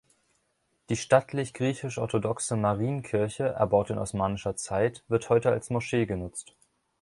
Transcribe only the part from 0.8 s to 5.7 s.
Die stattliche griechisch-orthodoxe Marien-Kirche, erbaut in osmanischer Zeit, wird heute als